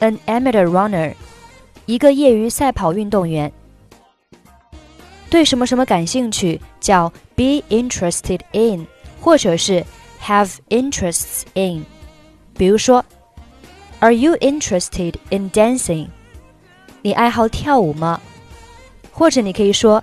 [0.00, 1.12] An amateur runner，
[1.84, 3.52] 一个业余赛跑运动员。
[5.28, 8.86] 对什么什么感兴趣叫 be interested in，
[9.20, 9.84] 或者是
[10.22, 11.84] have interests in。
[12.56, 13.04] 比如说
[13.98, 16.08] ，Are you interested in dancing？
[17.02, 18.18] 你爱好跳舞吗？
[19.12, 20.02] 或者你可以说。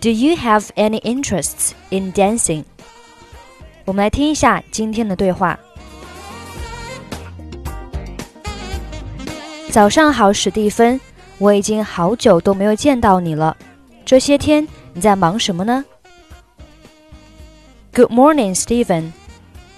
[0.00, 2.64] Do you have any interests in dancing?
[3.84, 5.58] 我们来听一下今天的对话。
[9.70, 11.00] 早上好，史蒂芬，
[11.38, 13.56] 我已经好久都没有见到你了。
[14.04, 15.84] 这些天你在忙什么呢
[17.92, 19.12] ？Good morning, Steven.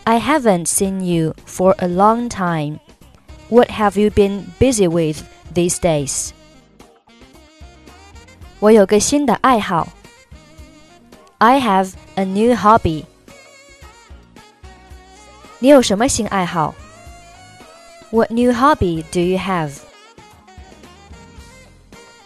[0.05, 2.81] I haven't seen you for a long time.
[3.49, 5.23] What have you been busy with
[5.55, 6.31] these days?
[8.61, 9.89] 我有个新的爱好。
[11.38, 13.06] I have a new hobby.
[15.60, 16.76] 你有什么新爱好？
[18.12, 19.72] What new hobby do you have?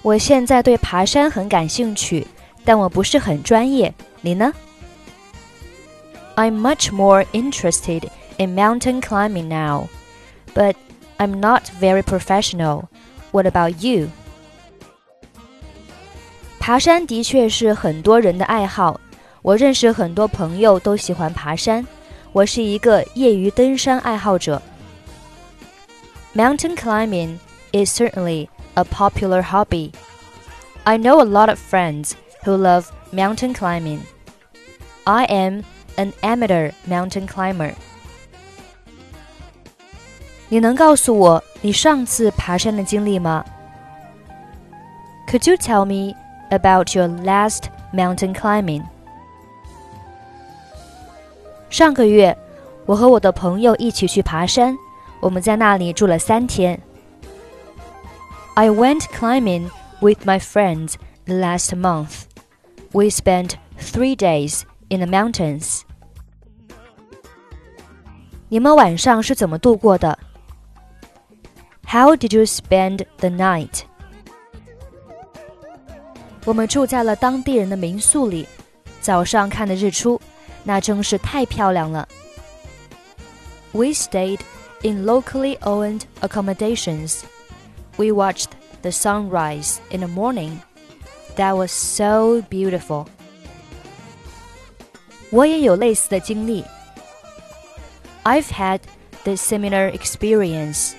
[0.01, 2.27] 我现在对爬山很感兴趣，
[2.63, 3.93] 但我不是很专业。
[4.21, 4.53] 你呢？
[6.35, 9.87] I'm much more interested in mountain climbing now,
[10.53, 10.75] but
[11.17, 12.85] I'm not very professional.
[13.31, 14.09] What about you?
[16.61, 18.99] 爬山的确是很多人的爱好，
[19.41, 21.85] 我认识很多朋友都喜欢爬山。
[22.33, 24.61] 我是一个业余登山爱好者。
[26.35, 27.37] Mountain climbing
[27.71, 29.91] is certainly a popular hobby.
[30.83, 32.11] I know a lot of friends
[32.43, 34.01] who love mountain climbing.
[35.05, 35.63] I am
[35.95, 37.73] an amateur mountain climber.
[40.49, 43.43] 你能告诉我你上次爬山的经历吗？
[45.27, 46.15] Could you tell me
[46.51, 47.63] about your last
[47.93, 48.83] mountain climbing.
[51.69, 52.37] 上个月，
[52.85, 54.77] 我和我的朋友一起去爬山，
[55.19, 56.79] 我们在那里住了三天。
[58.53, 59.69] I went climbing
[59.99, 60.93] with my friends
[61.25, 62.23] last month.
[62.93, 65.81] We spent three days in the mountains.
[68.49, 70.17] 你们晚上是怎么度过的？
[71.85, 73.81] How did you spend the night?
[76.45, 78.47] 我们住在了当地人的民宿里，
[79.01, 80.19] 早上看的日出，
[80.63, 82.07] 那真是太漂亮了。
[83.73, 84.39] We stayed
[84.81, 87.21] in locally owned accommodations.
[87.97, 88.47] We watched
[88.81, 90.59] the sunrise in the morning.
[91.35, 93.07] That was so beautiful.
[95.29, 96.63] 我也有类似的经历。
[98.23, 98.79] I've had
[99.23, 100.93] the similar experience.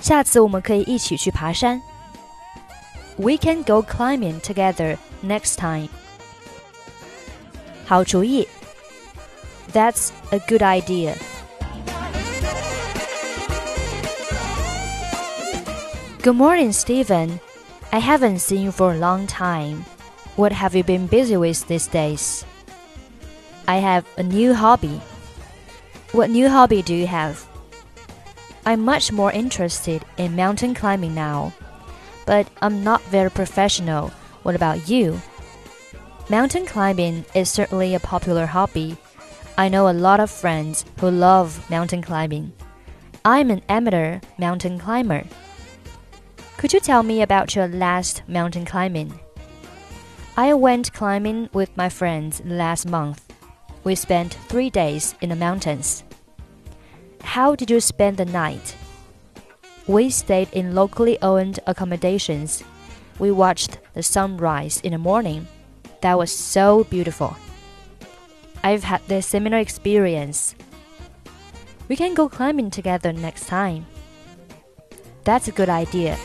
[0.00, 1.80] 下次我们可以一起去爬山。
[3.17, 5.89] we can go climbing together next time.
[7.85, 8.47] 好主意。
[9.71, 11.15] That's a good idea.
[16.21, 17.39] Good morning, Steven.
[17.91, 19.85] I haven't seen you for a long time.
[20.35, 22.43] What have you been busy with these days?
[23.67, 24.99] I have a new hobby.
[26.11, 27.45] What new hobby do you have?
[28.65, 31.53] I'm much more interested in mountain climbing now
[32.25, 34.09] but I'm not very professional.
[34.43, 35.21] What about you?
[36.29, 38.97] Mountain climbing is certainly a popular hobby.
[39.57, 42.53] I know a lot of friends who love mountain climbing.
[43.23, 45.23] I'm an amateur mountain climber.
[46.57, 49.19] Could you tell me about your last mountain climbing?
[50.37, 53.21] I went climbing with my friends last month.
[53.83, 56.03] We spent three days in the mountains.
[57.21, 58.75] How did you spend the night?
[59.86, 62.62] We stayed in locally owned accommodations.
[63.18, 65.46] We watched the sunrise in the morning.
[66.00, 67.36] That was so beautiful.
[68.62, 70.54] I've had this similar experience.
[71.88, 73.86] We can go climbing together next time.
[75.24, 76.16] That's a good idea.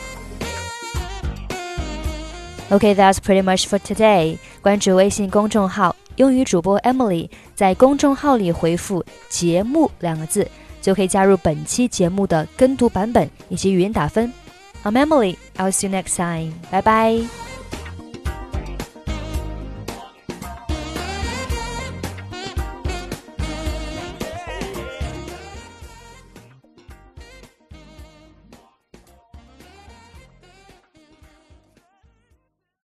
[2.70, 4.38] Okay, that's pretty much for today.
[4.62, 10.48] 关注微信公众号“英语主播 Emily”，在公众号里回复“节目”两个字，
[10.81, 14.31] 就可以加入本期节目的跟读版本以及语音打分。
[14.83, 15.37] I'm Emily.
[15.57, 16.53] I'll see you next time.
[16.71, 17.50] Bye bye.